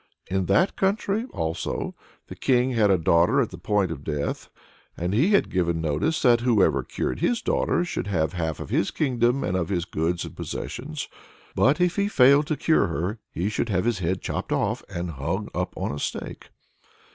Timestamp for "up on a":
15.53-15.99